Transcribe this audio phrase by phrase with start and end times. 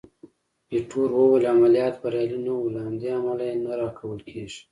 [0.73, 4.59] ایټور وویل: عملیات بریالي نه وو، له همدې امله یې نه راکول کېږي.